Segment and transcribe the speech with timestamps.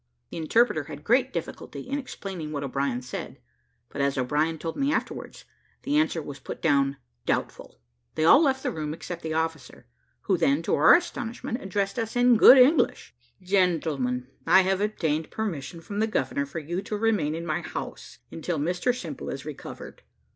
[0.31, 3.37] The interpreter had great difficulty in explaining what O'Brien said;
[3.89, 5.45] but as O'Brien told me afterwards,
[5.83, 7.79] the answer was put down doubtful.
[8.15, 9.85] They all left the room except the officer,
[10.21, 15.81] who then, to our astonishment, addressed us in good English: "Gentlemen, I have obtained permission
[15.81, 20.01] from the governor for you to remain in my house, until Mr Simple is recovered.